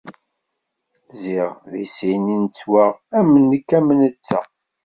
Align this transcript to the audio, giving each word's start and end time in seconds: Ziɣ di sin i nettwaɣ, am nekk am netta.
Ziɣ 1.21 1.49
di 1.71 1.85
sin 1.95 2.25
i 2.35 2.37
nettwaɣ, 2.43 2.93
am 3.17 3.29
nekk 3.49 3.69
am 3.77 3.87
netta. 3.99 4.41